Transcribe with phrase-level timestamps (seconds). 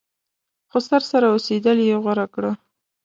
[0.71, 2.51] خسر سره اوسېدل یې غوره کړه.